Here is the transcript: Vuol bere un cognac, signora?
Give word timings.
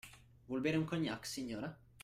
Vuol 0.47 0.63
bere 0.67 0.77
un 0.79 0.83
cognac, 0.93 1.27
signora? 1.27 1.75